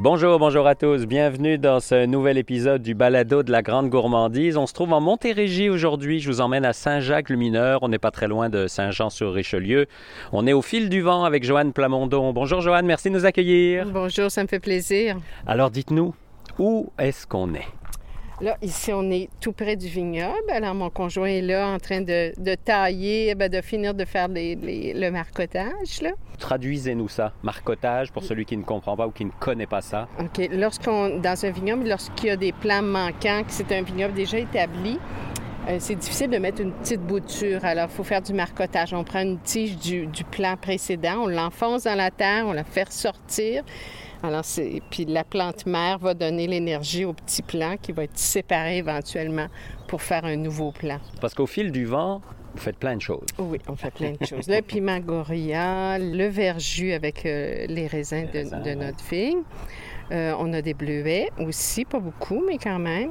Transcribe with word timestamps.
Bonjour, 0.00 0.38
bonjour 0.38 0.64
à 0.68 0.76
tous. 0.76 1.06
Bienvenue 1.06 1.58
dans 1.58 1.80
ce 1.80 2.06
nouvel 2.06 2.38
épisode 2.38 2.82
du 2.82 2.94
Balado 2.94 3.42
de 3.42 3.50
la 3.50 3.62
Grande 3.62 3.90
Gourmandise. 3.90 4.56
On 4.56 4.68
se 4.68 4.72
trouve 4.72 4.92
en 4.92 5.00
Montérégie 5.00 5.68
aujourd'hui. 5.68 6.20
Je 6.20 6.30
vous 6.30 6.40
emmène 6.40 6.64
à 6.64 6.72
Saint-Jacques-le-Mineur. 6.72 7.82
On 7.82 7.88
n'est 7.88 7.98
pas 7.98 8.12
très 8.12 8.28
loin 8.28 8.48
de 8.48 8.68
Saint-Jean-sur-Richelieu. 8.68 9.86
On 10.30 10.46
est 10.46 10.52
au 10.52 10.62
fil 10.62 10.88
du 10.88 11.00
vent 11.00 11.24
avec 11.24 11.42
Joanne 11.42 11.72
Plamondon. 11.72 12.32
Bonjour 12.32 12.60
Joanne, 12.60 12.86
merci 12.86 13.10
de 13.10 13.14
nous 13.14 13.26
accueillir. 13.26 13.86
Bonjour, 13.92 14.30
ça 14.30 14.44
me 14.44 14.48
fait 14.48 14.60
plaisir. 14.60 15.16
Alors 15.48 15.72
dites-nous, 15.72 16.14
où 16.60 16.92
est-ce 17.00 17.26
qu'on 17.26 17.52
est? 17.54 17.66
Là, 18.40 18.56
ici, 18.62 18.92
on 18.92 19.10
est 19.10 19.28
tout 19.40 19.50
près 19.52 19.74
du 19.74 19.88
vignoble. 19.88 20.48
Alors, 20.52 20.72
mon 20.74 20.90
conjoint 20.90 21.26
est 21.28 21.40
là 21.42 21.68
en 21.70 21.78
train 21.78 22.00
de, 22.02 22.32
de 22.40 22.54
tailler, 22.54 23.34
ben, 23.34 23.48
de 23.50 23.60
finir 23.60 23.94
de 23.94 24.04
faire 24.04 24.28
les- 24.28 24.54
les- 24.54 24.94
le 24.94 25.10
marcotage. 25.10 26.02
Là. 26.02 26.10
Traduisez-nous 26.38 27.08
ça. 27.08 27.32
Marcotage, 27.42 28.12
pour 28.12 28.22
celui 28.22 28.44
qui 28.44 28.56
ne 28.56 28.62
comprend 28.62 28.96
pas 28.96 29.08
ou 29.08 29.10
qui 29.10 29.24
ne 29.24 29.30
connaît 29.40 29.66
pas 29.66 29.80
ça. 29.80 30.06
OK. 30.20 30.48
Lorsqu'on, 30.52 31.18
dans 31.18 31.44
un 31.44 31.50
vignoble, 31.50 31.88
lorsqu'il 31.88 32.28
y 32.28 32.30
a 32.30 32.36
des 32.36 32.52
plants 32.52 32.82
manquants, 32.82 33.42
que 33.42 33.50
c'est 33.50 33.72
un 33.72 33.82
vignoble 33.82 34.14
déjà 34.14 34.38
établi, 34.38 35.00
euh, 35.68 35.76
c'est 35.80 35.96
difficile 35.96 36.30
de 36.30 36.38
mettre 36.38 36.60
une 36.62 36.72
petite 36.72 37.00
bouture. 37.02 37.64
Alors, 37.64 37.88
il 37.90 37.94
faut 37.96 38.04
faire 38.04 38.22
du 38.22 38.32
marcotage. 38.34 38.94
On 38.94 39.02
prend 39.02 39.20
une 39.22 39.38
tige 39.40 39.76
du, 39.76 40.06
du 40.06 40.22
plant 40.22 40.56
précédent, 40.56 41.22
on 41.22 41.26
l'enfonce 41.26 41.84
dans 41.84 41.96
la 41.96 42.12
terre, 42.12 42.44
on 42.46 42.52
la 42.52 42.62
fait 42.64 42.84
ressortir. 42.84 43.64
Alors, 44.22 44.44
c'est... 44.44 44.82
Puis 44.90 45.04
la 45.04 45.24
plante 45.24 45.66
mère 45.66 45.98
va 45.98 46.14
donner 46.14 46.46
l'énergie 46.46 47.04
au 47.04 47.12
petit 47.12 47.42
plant 47.42 47.76
qui 47.80 47.92
va 47.92 48.04
être 48.04 48.18
séparé 48.18 48.78
éventuellement 48.78 49.46
pour 49.86 50.02
faire 50.02 50.24
un 50.24 50.36
nouveau 50.36 50.72
plant. 50.72 50.98
Parce 51.20 51.34
qu'au 51.34 51.46
fil 51.46 51.70
du 51.70 51.84
vent, 51.84 52.20
vous 52.54 52.60
faites 52.60 52.78
plein 52.78 52.96
de 52.96 53.02
choses. 53.02 53.26
Oui, 53.38 53.58
on 53.68 53.76
fait 53.76 53.92
plein 53.92 54.12
de 54.18 54.26
choses. 54.26 54.48
Le 54.48 54.60
piment 54.60 54.98
le 54.98 56.26
verjus 56.26 56.92
avec 56.92 57.24
euh, 57.24 57.66
les 57.68 57.86
raisins 57.86 58.26
de, 58.32 58.64
de 58.64 58.74
notre 58.74 59.04
vigne. 59.04 59.42
Euh, 60.10 60.32
on 60.38 60.52
a 60.52 60.62
des 60.62 60.74
bleuets 60.74 61.28
aussi, 61.38 61.84
pas 61.84 62.00
beaucoup, 62.00 62.42
mais 62.46 62.58
quand 62.58 62.78
même. 62.78 63.10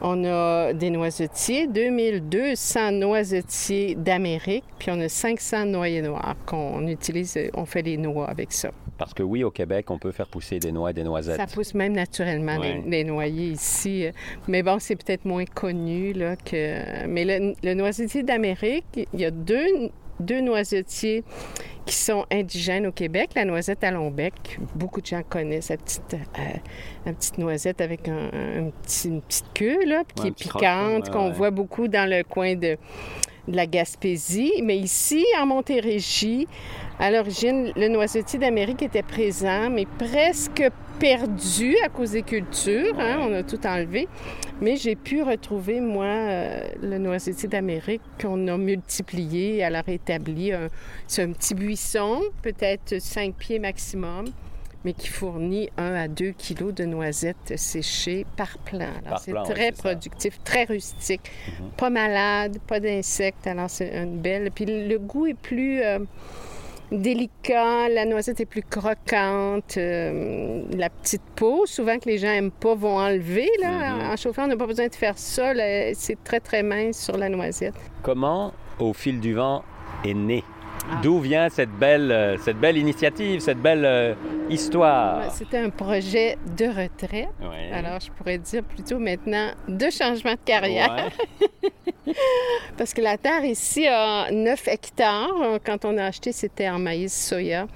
On 0.00 0.24
a 0.24 0.72
des 0.74 0.90
noisetiers, 0.90 1.66
2200 1.66 2.92
noisetiers 2.92 3.96
d'Amérique, 3.96 4.62
puis 4.78 4.90
on 4.92 5.00
a 5.00 5.08
500 5.08 5.66
noyers 5.66 6.02
noirs 6.02 6.36
qu'on 6.46 6.86
utilise, 6.86 7.36
euh, 7.36 7.48
on 7.54 7.64
fait 7.66 7.82
les 7.82 7.96
noix 7.96 8.28
avec 8.30 8.52
ça. 8.52 8.70
Parce 8.96 9.12
que 9.12 9.24
oui, 9.24 9.42
au 9.42 9.50
Québec, 9.50 9.90
on 9.90 9.98
peut 9.98 10.12
faire 10.12 10.28
pousser 10.28 10.60
des 10.60 10.70
noix 10.70 10.90
et 10.90 10.94
des 10.94 11.02
noisettes. 11.02 11.36
Ça 11.36 11.46
pousse 11.46 11.74
même 11.74 11.94
naturellement, 11.94 12.58
Ouais. 12.58 12.80
les, 12.84 12.98
les 12.98 13.04
noyers 13.04 13.48
ici. 13.50 14.06
euh, 14.06 14.12
Mais 14.46 14.62
bon, 14.62 14.78
c'est 14.78 14.94
peut-être 14.96 15.24
moins 15.24 15.44
connu, 15.44 16.12
là, 16.12 16.36
que... 16.36 17.06
Mais 17.08 17.24
le, 17.24 17.54
le 17.64 17.74
noisetier 17.74 18.22
d'Amérique, 18.22 18.84
il 19.12 19.20
y 19.20 19.24
a 19.24 19.32
deux, 19.32 19.66
deux 20.20 20.40
noisetiers 20.40 21.24
qui 21.86 21.94
sont 21.94 22.26
indigènes 22.30 22.86
au 22.86 22.92
Québec. 22.92 23.30
La 23.34 23.44
noisette 23.44 23.82
à 23.84 23.90
long 23.90 24.10
bec, 24.10 24.58
beaucoup 24.74 25.00
de 25.00 25.06
gens 25.06 25.22
connaissent 25.22 25.70
la 25.70 25.76
petite, 25.78 26.14
euh, 26.14 26.42
la 27.06 27.12
petite 27.12 27.38
noisette 27.38 27.80
avec 27.80 28.08
un, 28.08 28.26
un 28.26 28.70
petit- 28.82 29.08
une 29.08 29.22
petite 29.22 29.46
queue, 29.54 29.84
là, 29.86 30.02
qui 30.14 30.22
Ouais, 30.24 30.28
est 30.28 30.32
piquante, 30.32 31.10
qu'on 31.10 31.28
ouais. 31.28 31.32
voit 31.32 31.50
beaucoup 31.50 31.88
dans 31.88 32.08
le 32.08 32.24
coin 32.24 32.54
de, 32.54 32.76
de 33.48 33.56
la 33.56 33.66
Gaspésie. 33.66 34.52
Mais 34.62 34.76
ici, 34.76 35.24
en 35.40 35.46
Montérégie, 35.46 36.46
à 36.98 37.10
l'origine, 37.10 37.72
le 37.76 37.88
noisetier 37.88 38.38
d'Amérique 38.38 38.82
était 38.82 39.02
présent, 39.02 39.70
mais 39.70 39.86
presque 39.98 40.62
perdu 40.98 41.76
à 41.84 41.88
cause 41.88 42.12
des 42.12 42.22
cultures. 42.22 42.98
hein, 42.98 43.18
on 43.20 43.32
a 43.32 43.42
tout 43.42 43.64
enlevé. 43.66 44.08
Mais 44.60 44.76
j'ai 44.76 44.96
pu 44.96 45.22
retrouver, 45.22 45.80
moi, 45.80 46.04
euh, 46.06 46.60
le 46.82 46.98
noisetier 46.98 47.48
d'Amérique 47.48 48.02
qu'on 48.20 48.48
a 48.48 48.56
multiplié, 48.56 49.62
alors 49.62 49.88
établi. 49.88 50.52
un- 50.52 50.68
C'est 51.06 51.22
un 51.22 51.32
petit 51.32 51.54
buisson, 51.54 52.20
peut-être 52.42 52.98
5 53.00 53.34
pieds 53.34 53.58
maximum, 53.60 54.24
mais 54.84 54.92
qui 54.92 55.08
fournit 55.08 55.68
1 55.76 55.94
à 55.94 56.08
2 56.08 56.32
kilos 56.32 56.74
de 56.74 56.84
noisettes 56.84 57.54
séchées 57.56 58.26
par 58.36 58.58
plant. 58.58 58.80
Alors, 58.80 59.10
Par 59.10 59.18
c'est 59.20 59.32
oui, 59.32 59.38
très 59.44 59.66
ça. 59.74 59.82
productif, 59.82 60.40
très 60.44 60.64
rustique. 60.64 61.30
Mhm. 61.60 61.70
Pas 61.76 61.90
malade, 61.90 62.58
pas 62.66 62.80
d'insectes. 62.80 63.46
Alors, 63.46 63.70
c'est 63.70 63.90
une 63.96 64.18
belle. 64.18 64.50
Puis 64.52 64.66
le 64.66 64.98
goût 64.98 65.26
est 65.26 65.34
plus. 65.34 65.80
euh, 65.82 66.00
délicat, 66.90 67.88
la 67.88 68.04
noisette 68.04 68.40
est 68.40 68.46
plus 68.46 68.62
croquante, 68.62 69.76
euh, 69.76 70.62
la 70.76 70.90
petite 70.90 71.22
peau, 71.36 71.66
souvent 71.66 71.98
que 71.98 72.08
les 72.08 72.18
gens 72.18 72.28
aiment 72.28 72.50
pas, 72.50 72.74
vont 72.74 72.98
enlever. 72.98 73.48
Là. 73.60 73.94
Mhm. 73.94 74.10
En 74.12 74.16
chauffant, 74.16 74.44
on 74.44 74.48
n'a 74.48 74.56
pas 74.56 74.66
besoin 74.66 74.88
de 74.88 74.94
faire 74.94 75.18
ça. 75.18 75.52
C'est 75.94 76.22
très, 76.24 76.40
très 76.40 76.62
mince 76.62 76.98
sur 76.98 77.16
la 77.16 77.28
noisette. 77.28 77.74
Comment, 78.02 78.52
au 78.78 78.92
fil 78.92 79.20
du 79.20 79.34
vent, 79.34 79.62
est 80.04 80.14
né? 80.14 80.44
Ah. 80.90 81.00
D'où 81.02 81.18
vient 81.20 81.48
cette 81.48 81.70
belle, 81.70 82.10
euh, 82.10 82.36
cette 82.38 82.58
belle 82.58 82.76
initiative, 82.76 83.40
cette 83.40 83.60
belle 83.60 83.84
euh, 83.84 84.14
histoire? 84.48 85.30
C'était 85.32 85.58
un 85.58 85.70
projet 85.70 86.38
de 86.56 86.66
retraite. 86.66 87.28
Ouais. 87.40 87.70
Alors, 87.72 88.00
je 88.00 88.10
pourrais 88.12 88.38
dire 88.38 88.62
plutôt 88.62 88.98
maintenant 88.98 89.50
de 89.68 89.90
changement 89.90 90.32
de 90.32 90.44
carrière. 90.44 91.10
Ouais. 92.06 92.14
Parce 92.78 92.94
que 92.94 93.02
la 93.02 93.18
terre 93.18 93.44
ici 93.44 93.86
a 93.86 94.30
9 94.30 94.68
hectares. 94.68 95.58
Quand 95.64 95.84
on 95.84 95.96
a 95.98 96.04
acheté, 96.04 96.32
c'était 96.32 96.68
en 96.68 96.78
maïs 96.78 97.14
soya. 97.14 97.66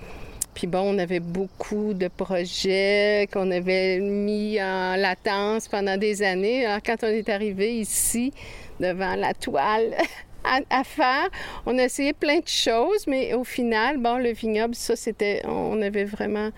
Puis 0.55 0.67
bon, 0.67 0.95
on 0.95 0.99
avait 0.99 1.21
beaucoup 1.21 1.95
de 1.95 2.09
projets 2.09 3.27
qu'on 3.33 3.51
avait 3.51 4.01
mis 4.01 4.63
en 4.63 4.97
latence 4.97 5.69
pendant 5.69 5.97
des 5.97 6.23
années. 6.23 6.67
Alors, 6.67 6.81
quand 6.85 6.97
on 7.03 7.09
est 7.09 7.29
arrivé 7.29 7.75
ici, 7.75 8.33
devant 8.81 9.15
la 9.15 9.33
toile 9.35 9.95
à, 10.45 10.85
faire, 10.85 11.29
on 11.67 11.79
a 11.79 11.85
essayé 11.85 12.13
plein 12.13 12.39
de 12.39 12.49
choses, 12.49 13.07
mais 13.07 13.35
au 13.35 13.45
final, 13.45 13.99
bon, 13.99 14.17
le 14.17 14.33
vignoble, 14.33 14.75
ça, 14.75 14.97
c'était... 14.97 15.43
On 15.47 15.81
avait 15.83 16.05
vraiment 16.05 16.51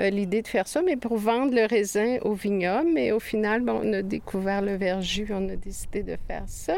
euh, 0.00 0.10
l'idée 0.10 0.42
de 0.42 0.48
faire 0.48 0.68
ça, 0.68 0.82
mais 0.82 0.96
pour 0.96 1.16
vendre 1.16 1.54
le 1.54 1.64
raisin 1.64 2.18
au 2.22 2.34
vignoble. 2.34 2.90
Mais 2.92 3.12
au 3.12 3.20
final, 3.20 3.62
bon, 3.62 3.80
on 3.82 3.92
a 3.92 4.02
découvert 4.02 4.62
le 4.62 4.76
verjus, 4.76 5.26
on 5.30 5.48
a 5.48 5.56
décidé 5.56 6.02
de 6.02 6.16
faire 6.28 6.44
ça. 6.46 6.74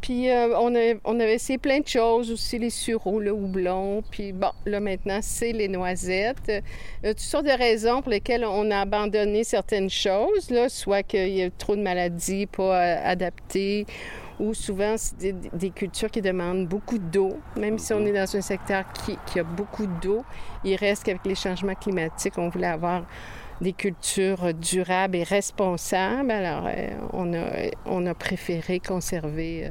Puis 0.00 0.28
euh, 0.28 0.54
on, 0.58 0.74
a- 0.74 1.22
avait 1.22 1.34
essayé 1.34 1.58
plein 1.58 1.80
de 1.80 1.88
choses 1.88 2.30
aussi, 2.30 2.58
les 2.58 2.68
sureaux, 2.68 3.20
le 3.20 3.32
houblon. 3.32 4.02
Puis 4.10 4.32
bon, 4.32 4.50
là 4.66 4.78
maintenant, 4.78 5.20
c'est 5.22 5.52
les 5.52 5.68
noisettes. 5.68 6.50
Euh, 6.50 6.60
toutes 7.02 7.20
sortes 7.20 7.46
de 7.46 7.56
raisons 7.56 8.02
pour 8.02 8.10
lesquelles 8.10 8.44
on 8.44 8.70
a 8.70 8.80
abandonné 8.80 9.44
certaines 9.44 9.88
choses, 9.88 10.50
là, 10.50 10.68
soit 10.68 11.02
qu'il 11.02 11.28
y 11.30 11.42
a 11.42 11.48
trop 11.50 11.74
de 11.74 11.80
maladies 11.80 12.44
pas 12.44 12.76
adaptées, 12.76 13.86
ou 14.40 14.54
souvent 14.54 14.94
c'est 14.96 15.16
des, 15.16 15.32
des 15.32 15.70
cultures 15.70 16.10
qui 16.10 16.20
demandent 16.22 16.66
beaucoup 16.66 16.98
d'eau. 16.98 17.38
Même 17.56 17.78
si 17.78 17.92
on 17.92 18.00
est 18.04 18.12
dans 18.12 18.36
un 18.36 18.40
secteur 18.40 18.84
qui, 18.92 19.18
qui 19.26 19.38
a 19.38 19.44
beaucoup 19.44 19.86
d'eau, 20.02 20.24
il 20.64 20.76
reste 20.76 21.04
qu'avec 21.04 21.24
les 21.24 21.34
changements 21.34 21.74
climatiques, 21.74 22.38
on 22.38 22.48
voulait 22.48 22.66
avoir 22.66 23.04
des 23.60 23.72
cultures 23.72 24.52
durables 24.54 25.16
et 25.16 25.22
responsables. 25.22 26.30
Alors, 26.30 26.66
euh, 26.66 26.88
on, 27.12 27.32
a, 27.34 27.70
on 27.86 28.04
a 28.06 28.14
préféré 28.14 28.80
conserver 28.80 29.66
euh, 29.66 29.70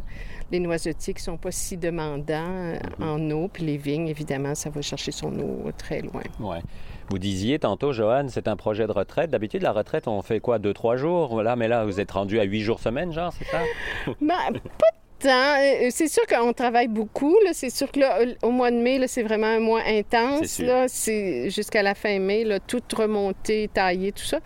les 0.52 0.59
noisetiers 0.59 1.13
qui 1.13 1.22
ne 1.22 1.25
sont 1.25 1.38
pas 1.38 1.52
si 1.52 1.78
demandants 1.78 2.47
euh, 2.47 2.78
en 3.02 3.29
eau. 3.31 3.50
Puis 3.52 3.63
les 3.66 3.78
vignes, 3.78 4.07
évidemment, 4.07 4.56
ça 4.56 4.69
va 4.69 4.81
chercher 4.81 5.12
son 5.12 5.38
eau 5.40 5.69
très 5.78 6.02
loin. 6.02 6.23
Ouais. 6.40 6.62
Vous 7.09 7.19
disiez 7.19 7.59
tantôt, 7.59 7.94
Joanne, 7.94 8.30
c'est 8.30 8.47
un 8.47 8.56
projet 8.56 8.88
de 8.88 8.91
retraite. 8.91 9.30
D'habitude, 9.30 9.62
la 9.62 9.72
retraite, 9.72 10.08
on 10.08 10.22
fait 10.22 10.40
quoi, 10.40 10.59
deux, 10.59 10.74
trois 10.74 10.96
jours? 10.96 11.30
Voilà, 11.30 11.56
mais 11.56 11.68
là, 11.68 11.86
vous 11.86 12.00
êtes 12.00 12.12
rendu 12.12 12.40
à 12.40 12.44
huit 12.44 12.62
jours 12.62 12.80
semaine, 12.80 13.12
genre, 13.12 13.34
c'est 13.38 13.46
ça? 13.46 13.59
Ben, 14.22 14.36
pas. 14.78 14.88
Euh, 15.25 15.88
C'est 15.90 16.08
sûr 16.08 16.24
qu'on 16.28 16.53
travaille 16.53 16.88
beaucoup. 16.88 17.36
C'est 17.53 17.69
sûr 17.69 17.91
que 17.91 18.00
là, 18.00 18.19
au 18.41 18.52
mois 18.52 18.72
de 18.72 18.78
mai, 18.78 19.00
c'est 19.08 19.24
vraiment 19.24 19.47
un 19.47 19.59
mois 19.59 19.81
intense. 19.86 20.62
C'est 20.88 21.50
jusqu'à 21.50 21.81
la 21.84 21.96
fin 21.96 22.19
mai, 22.19 22.44
là, 22.44 22.59
tout 22.59 22.81
remonter, 22.96 23.70
tailler, 23.74 24.12
tout 24.12 24.24
ça. 24.24 24.40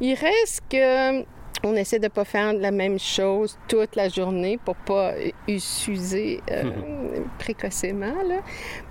Il 0.00 0.14
reste 0.14 0.62
que 0.70 1.24
on 1.64 1.74
essaie 1.74 1.98
de 1.98 2.04
ne 2.04 2.08
pas 2.08 2.24
faire 2.24 2.52
la 2.52 2.70
même 2.70 2.98
chose 2.98 3.58
toute 3.68 3.96
la 3.96 4.08
journée 4.08 4.58
pour 4.64 4.76
pas 4.76 5.12
s'user 5.58 6.40
euh, 6.50 6.64
précocement. 7.38 8.14
Là. 8.26 8.36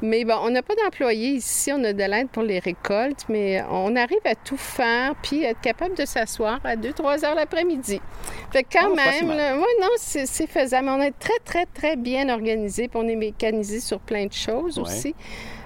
Mais 0.02 0.26
bon, 0.26 0.36
on 0.42 0.50
n'a 0.50 0.62
pas 0.62 0.74
d'employés 0.76 1.30
ici, 1.30 1.72
on 1.74 1.84
a 1.84 1.94
de 1.94 2.04
l'aide 2.04 2.30
pour 2.30 2.44
les 2.44 2.60
récoltes, 2.60 3.26
mais 3.30 3.64
on 3.70 3.96
arrive 3.96 4.20
à 4.26 4.36
tout 4.36 4.58
faire 4.58 5.14
puis 5.22 5.44
être 5.44 5.62
capable 5.62 5.96
de 5.96 6.06
s'asseoir 6.06 6.60
à 6.64 6.76
2-3 6.76 7.26
heures 7.26 7.36
l'après-midi. 7.36 8.02
Fait 8.52 8.64
que 8.64 8.70
quand 8.74 8.90
Oh, 8.92 8.96
même, 8.96 9.30
là, 9.36 9.56
ouais, 9.58 9.64
non, 9.82 9.88
c'est 9.98 10.26
c'est 10.26 10.48
faisable. 10.48 10.88
On 10.90 11.02
est 11.02 11.18
très, 11.18 11.40
très, 11.44 11.66
très 11.66 11.96
bien 11.96 12.30
organisé, 12.30 12.88
puis 12.88 13.00
on 13.04 13.08
est 13.08 13.16
mécanisé 13.16 13.80
sur 13.80 14.00
plein 14.00 14.26
de 14.28 14.34
choses 14.34 14.78
Ouais. 14.78 14.84
aussi. 14.84 15.16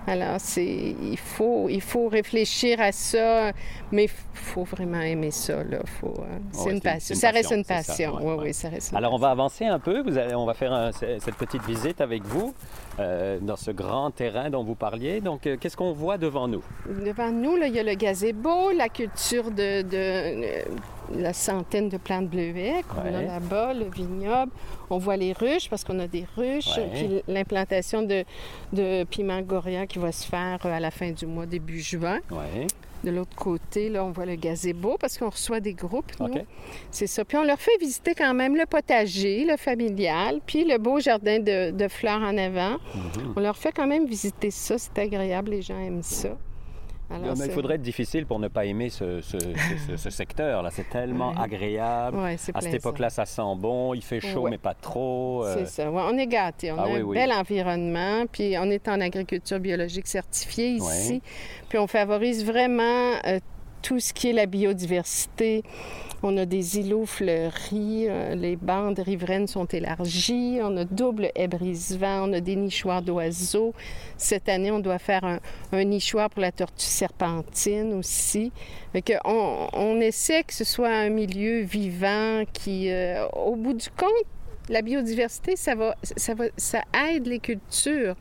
Alors, 0.10 0.38
c'est, 0.40 0.96
il, 1.04 1.18
faut, 1.18 1.68
il 1.70 1.82
faut 1.82 2.08
réfléchir 2.08 2.82
à 2.82 2.92
ça, 2.92 3.52
mais 3.92 4.06
il 4.06 4.10
faut 4.34 4.64
vraiment 4.64 5.02
aimer 5.02 5.30
ça. 5.30 5.64
Là. 5.64 5.80
Faut, 5.86 6.08
euh, 6.20 6.38
c'est 6.52 6.66
Ouais, 6.66 6.72
une 6.74 6.82
passion. 6.82 7.16
ça 7.16 7.30
reste 7.30 7.52
une 7.52 7.64
ça, 7.64 7.76
passion. 7.76 8.16
ouais, 8.16 8.22
oui, 8.24 8.34
ouais. 8.34 8.44
oui, 8.46 8.54
ça 8.54 8.70
reste 8.70 8.92
une 8.92 8.98
Alors, 8.98 9.14
on 9.14 9.18
va 9.18 9.30
avancer 9.30 9.66
un 9.66 9.78
peu. 9.78 10.02
Vous 10.02 10.18
allez- 10.18 10.34
on 10.34 10.46
va 10.46 10.56
faire 10.56 10.74
un- 10.74 10.92
cette 10.92 11.36
petite 11.36 11.64
visite 11.66 12.02
avec 12.02 12.24
vous 12.24 12.56
euh, 13.00 13.38
dans 13.40 13.56
ce 13.56 13.70
grand 13.72 14.10
terrain 14.10 14.50
dont 14.50 14.64
vous 14.64 14.76
parliez. 14.76 15.22
Donc, 15.22 15.46
euh, 15.46 15.58
qu'est-ce 15.60 15.78
qu'on 15.78 15.94
voit 15.94 16.18
devant 16.18 16.48
nous? 16.48 16.64
Devant 17.06 17.32
nous, 17.32 17.56
là, 17.56 17.68
il 17.68 17.76
y 17.76 17.80
a 17.80 17.84
le 17.84 17.94
gazebo, 17.94 18.72
la 18.72 18.90
culture 18.90 19.52
de, 19.52 19.84
de, 19.84 19.90
euh, 19.94 20.64
la 21.16 21.34
centaine 21.34 21.90
de 21.90 21.98
plantes 21.98 22.28
bleuets. 22.30 22.50
Québec. 22.50 22.86
On 22.98 23.16
a 23.16 23.22
là-bas 23.22 23.74
le 23.74 23.86
vignoble. 23.86 24.52
On 24.90 24.98
voit 24.98 25.18
les 25.18 25.34
ruches 25.34 25.70
parce 25.70 25.84
qu'on 25.84 26.00
a 26.00 26.08
des 26.08 26.26
ruches. 26.36 26.80
Puis 26.96 27.22
l'implantation 27.28 28.02
de, 28.02 28.24
de 28.74 29.04
piment 29.04 29.42
goria 29.42 29.86
qui 29.86 29.99
va 30.00 30.12
se 30.12 30.26
faire 30.26 30.60
euh, 30.66 30.72
à 30.72 30.80
la 30.80 30.92
fin 30.92 31.12
du 31.12 31.26
mois, 31.26 31.46
début 31.46 31.80
juin. 31.80 32.20
De 33.02 33.12
l'autre 33.12 33.36
côté, 33.38 33.88
là, 33.88 34.04
on 34.04 34.12
voit 34.12 34.26
le 34.26 34.36
gazebo 34.36 34.98
parce 35.00 35.18
qu'on 35.18 35.30
reçoit 35.30 35.62
des 35.62 35.74
groupes, 35.74 36.12
nous. 36.20 36.34
C'est 36.92 37.08
ça. 37.08 37.24
Puis 37.24 37.38
on 37.38 37.44
leur 37.44 37.60
fait 37.60 37.78
visiter 37.80 38.14
quand 38.14 38.34
même 38.34 38.58
le 38.58 38.66
potager, 38.66 39.46
le 39.46 39.56
familial, 39.56 40.42
puis 40.46 40.66
le 40.66 40.78
beau 40.78 41.00
jardin 41.00 41.40
de, 41.40 41.72
de 41.72 41.88
fleurs 41.88 42.22
en 42.22 42.38
avant. 42.38 42.72
Mhm. 42.74 43.34
On 43.38 43.40
leur 43.40 43.56
fait 43.56 43.72
quand 43.72 43.88
même 43.88 44.06
visiter 44.06 44.52
ça. 44.52 44.78
C'est 44.78 44.98
agréable, 45.00 45.52
les 45.52 45.62
gens 45.62 45.80
aiment 45.80 46.04
ça. 46.04 46.38
Alors, 47.12 47.36
il 47.44 47.52
faudrait 47.52 47.76
être 47.76 47.82
difficile 47.82 48.26
pour 48.26 48.40
ne 48.40 48.48
pas 48.48 48.66
aimer 48.66 48.90
ce, 48.90 49.22
ce- 49.22 49.38
ce- 49.40 49.88
ce- 49.88 49.98
ce 49.98 50.10
secteur-là. 50.10 50.70
C'est 50.72 50.90
tellement 50.90 51.30
Ouais. 51.32 51.42
agréable. 51.42 52.18
Ouais, 52.18 52.38
À 52.54 52.62
cette 52.62 52.74
époque-là, 52.76 53.10
ça 53.10 53.26
sent 53.26 53.42
bon. 53.58 53.94
Il 53.94 54.04
fait 54.04 54.20
chaud, 54.20 54.42
Ouais. 54.42 54.52
mais 54.52 54.58
pas 54.58 54.74
trop. 54.76 55.44
euh, 55.46 55.56
C'est 55.58 55.66
ça. 55.68 55.92
On 55.92 56.18
est 56.18 56.28
gâtés. 56.28 56.72
On 56.72 56.76
Ah 56.80 56.84
a 56.84 56.88
oui, 56.90 57.00
un 57.00 57.04
oui. 57.04 57.18
bel 57.18 57.32
environnement. 57.32 58.26
Puis 58.32 58.56
on 58.60 58.70
est 58.70 58.88
en 58.88 59.02
agriculture 59.02 59.60
biologique 59.60 60.08
certifiée 60.08 60.70
ici. 60.74 61.22
Puis 61.68 61.78
on 61.80 61.88
favorise 61.88 62.46
vraiment 62.46 63.14
euh, 63.26 63.40
tout 63.82 64.00
ce 64.00 64.14
qui 64.14 64.30
est 64.30 64.34
la 64.34 64.46
biodiversité. 64.46 65.64
On 66.22 66.36
a 66.36 66.46
des 66.46 66.80
îlots 66.80 67.06
fleuris, 67.06 68.08
euh, 68.10 68.36
les 68.36 68.58
bandes 68.58 69.00
riveraines 69.00 69.48
sont 69.48 69.66
élargies, 69.66 70.60
on 70.62 70.76
a 70.76 70.84
double 70.84 71.32
haie 71.34 71.48
brise-vent, 71.48 72.30
on 72.30 72.34
a 72.34 72.42
des 72.42 72.58
nichoirs 72.58 73.02
d'oiseaux. 73.02 73.74
Cette 74.18 74.50
année, 74.50 74.70
on 74.70 74.80
doit 74.80 75.00
faire 75.00 75.24
un, 75.24 75.84
nichoir 75.86 76.30
pour 76.30 76.42
la 76.42 76.52
tortue 76.52 76.86
serpentine 76.86 77.94
aussi. 77.94 78.52
On 79.24 80.02
essaie 80.02 80.44
que 80.44 80.54
ce 80.54 80.66
soit 80.66 80.90
un 80.90 81.10
milieu 81.10 81.62
vivant 81.62 82.44
qui, 82.52 82.92
euh, 82.92 83.26
au 83.30 83.56
bout 83.56 83.74
du 83.74 83.90
compte, 83.90 84.28
la 84.68 84.82
biodiversité, 84.82 85.56
ça 85.56 85.74
va, 85.74 85.96
ça 86.04 86.34
va, 86.34 86.46
ça 86.58 86.82
aide 87.10 87.28
les 87.28 87.40
cultures. 87.40 88.16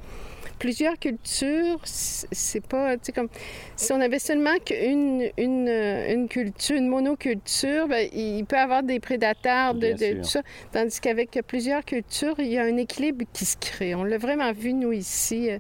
Plusieurs 0.58 0.99
cultures, 0.99 1.81
c'est 1.84 2.66
pas, 2.66 2.96
tu 2.96 3.05
sais, 3.05 3.12
comme 3.12 3.28
si 3.76 3.93
on 3.93 4.00
avait 4.00 4.19
seulement 4.19 4.56
qu'une 4.64 5.31
une, 5.37 5.69
euh, 5.69 6.12
une 6.14 6.28
culture, 6.28 6.76
une 6.76 6.88
monoculture, 6.88 7.87
ben, 7.88 8.08
il 8.12 8.44
peut 8.44 8.56
y 8.56 8.58
avoir 8.58 8.82
des 8.82 8.99
prédateurs 9.00 9.75
de, 9.75 9.93
tout 10.20 10.28
ça. 10.28 10.43
Tandis 10.72 11.00
qu'avec 11.00 11.38
plusieurs 11.46 11.84
cultures, 11.84 12.34
il 12.38 12.49
y 12.49 12.58
a 12.58 12.62
un 12.62 12.76
équilibre 12.76 13.25
qui 13.32 13.44
se 13.44 13.56
crée. 13.56 13.94
On 13.94 14.05
l'a 14.05 14.19
vraiment 14.19 14.52
vu, 14.52 14.72
nous, 14.72 14.93
ici. 14.93 15.50
euh, 15.50 15.58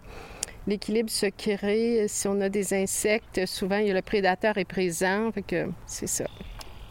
L'équilibre 0.66 1.08
se 1.08 1.26
crée. 1.26 2.06
Si 2.08 2.28
on 2.28 2.40
a 2.42 2.50
des 2.50 2.74
insectes, 2.74 3.46
souvent, 3.46 3.78
il 3.78 3.86
y 3.86 3.90
a 3.90 3.94
le 3.94 4.02
prédateur 4.02 4.58
est 4.58 4.66
présent. 4.66 5.32
Fait 5.32 5.40
que 5.40 5.68
c'est 5.86 6.06
ça. 6.06 6.24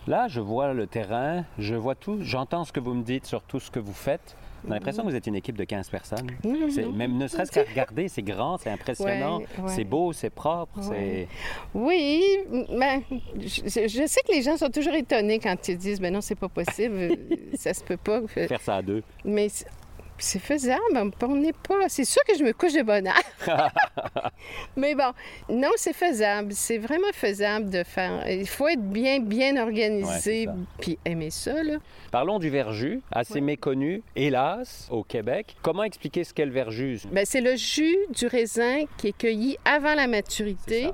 Là, 0.08 0.28
je 0.30 0.40
vois 0.40 0.74
le 0.74 0.88
terrain, 0.88 1.46
je 1.60 1.76
vois 1.76 1.94
tout, 1.94 2.18
j'entends 2.22 2.64
ce 2.64 2.72
que 2.72 2.80
vous 2.80 2.94
me 2.94 3.04
dites 3.04 3.26
sur 3.26 3.44
tout 3.44 3.60
ce 3.60 3.70
que 3.70 3.80
vous 3.80 3.94
faites. 3.94 4.36
On 4.68 4.72
a 4.72 4.74
l'impression 4.76 5.04
que 5.04 5.10
vous 5.10 5.16
êtes 5.16 5.28
une 5.28 5.36
équipe 5.36 5.58
de 5.58 5.64
15 5.64 5.90
personnes. 5.90 6.28
Même 6.94 7.18
ne 7.18 7.28
serait-ce 7.28 7.52
qu'à 7.52 7.64
regarder, 7.64 8.08
c'est 8.10 8.22
grand, 8.22 8.58
c'est 8.58 8.70
impressionnant, 8.70 9.38
Ouais, 9.40 9.46
ouais. 9.64 9.70
c'est 9.76 9.84
beau, 9.86 10.12
c'est 10.14 10.30
propre, 10.30 10.80
Ouais. 10.90 11.28
Oui, 11.74 12.24
ben, 12.78 13.02
je, 13.40 13.88
je 13.88 14.04
sais 14.08 14.22
que 14.28 14.32
les 14.34 14.42
gens 14.42 14.58
sont 14.58 14.70
toujours 14.70 14.94
étonnés 14.94 15.40
quand 15.40 15.68
ils 15.68 15.78
disent, 15.78 16.00
ben 16.02 16.14
non, 16.14 16.22
c'est 16.22 16.36
pas 16.36 16.50
possible, 16.50 17.18
ça 17.54 17.74
se 17.74 17.84
peut 17.84 17.98
pas. 17.98 18.22
Faire 18.28 18.62
ça 18.62 18.76
à 18.78 18.82
deux. 18.82 19.04
Mais 19.24 19.48
c'est- 19.50 20.40
faisable, 20.40 20.82
on 21.22 21.36
n'est 21.36 21.54
pas. 21.54 21.88
C'est 21.90 22.04
sûr 22.06 22.24
que 22.28 22.36
je 22.38 22.44
me 22.44 22.52
couche 22.52 22.74
de 22.74 22.82
bonne 22.82 23.08
heure. 23.08 23.14
Mais 24.76 24.96
bon, 24.96 25.12
non, 25.50 25.70
c'est 25.76 25.94
faisable. 25.94 26.54
C'est 26.54 26.78
vraiment 26.78 27.12
faisable 27.14 27.70
de 27.70 27.84
faire. 27.84 28.30
Il 28.30 28.48
faut 28.48 28.68
être 28.68 28.84
bien, 28.84 29.20
bien 29.20 29.62
organisé, 29.62 30.48
puis 30.80 30.98
aimer 31.06 31.30
ça, 31.30 31.64
là. 31.64 31.78
Parlons 32.12 32.40
du 32.40 32.50
verjus, 32.50 33.02
assez 33.12 33.36
Ouais. 33.36 33.42
méconnu, 33.42 34.02
hélas, 34.16 34.88
au 34.92 35.04
Québec. 35.04 35.56
Comment 35.62 35.84
expliquer 35.84 36.24
ce 36.24 36.34
qu'est 36.34 36.46
le 36.46 36.52
verjus? 36.52 37.02
Ben, 37.12 37.26
c'est 37.26 37.42
le 37.42 37.56
jus 37.56 37.98
du 38.16 38.28
raisin 38.28 38.86
qui 38.98 39.10
est 39.10 39.18
cueilli 39.18 39.58
avant 39.66 39.94
la 39.96 40.08
maturité. 40.08 40.90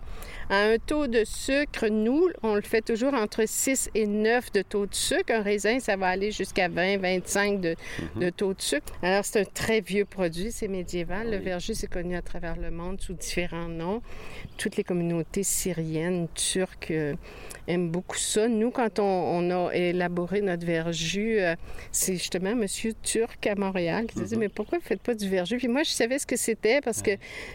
À 0.49 0.57
un 0.57 0.77
taux 0.77 1.07
de 1.07 1.23
sucre, 1.23 1.87
nous, 1.87 2.27
on 2.43 2.55
le 2.55 2.61
fait 2.61 2.81
toujours 2.81 3.13
entre 3.13 3.43
6 3.47 3.89
et 3.95 4.05
9 4.05 4.51
de 4.51 4.61
taux 4.61 4.85
de 4.85 4.93
sucre. 4.93 5.33
Un 5.33 5.41
raisin, 5.41 5.79
ça 5.79 5.95
va 5.95 6.07
aller 6.07 6.31
jusqu'à 6.31 6.67
20, 6.67 6.97
25 6.97 7.61
de, 7.61 7.75
Mhm. 8.15 8.21
de 8.21 8.29
taux 8.29 8.53
de 8.53 8.61
sucre. 8.61 8.91
Alors, 9.01 9.23
c'est 9.23 9.39
un 9.39 9.45
très 9.45 9.79
vieux 9.79 10.03
produit, 10.05 10.51
c'est 10.51 10.67
médiéval. 10.67 11.31
Le 11.31 11.37
verjus, 11.37 11.75
c'est 11.75 11.87
connu 11.89 12.15
à 12.17 12.21
travers 12.21 12.57
le 12.57 12.71
monde 12.71 12.92
sous 13.01 13.13
différents 13.13 13.67
noms. 13.67 14.01
Toutes 14.57 14.77
les 14.77 14.83
communautés 14.83 15.43
syriennes, 15.43 16.27
turques 16.33 16.91
euh, 16.91 17.15
aiment 17.67 17.89
beaucoup 17.89 18.17
ça. 18.17 18.47
Nous, 18.47 18.71
quand 18.71 18.99
on, 18.99 19.03
on 19.03 19.67
a 19.67 19.73
élaboré 19.73 20.41
notre 20.41 20.65
verjus, 20.65 21.39
euh, 21.39 21.55
c'est 21.91 22.13
justement 22.13 22.55
Monsieur 22.55 22.93
Turc 23.01 23.45
à 23.47 23.55
Montréal 23.55 24.07
qui 24.07 24.19
disait 24.19 24.35
Mhm. 24.35 24.41
Mais 24.41 24.49
pourquoi 24.49 24.77
vous 24.77 24.83
ne 24.83 24.87
faites 24.87 25.01
pas 25.01 25.15
du 25.15 25.29
verjus 25.29 25.57
Puis 25.57 25.67
moi, 25.67 25.83
je 25.83 25.91
savais 25.91 26.19
ce 26.19 26.25
que 26.25 26.35
c'était 26.37 26.81
parce 26.81 27.01
que 27.01 27.11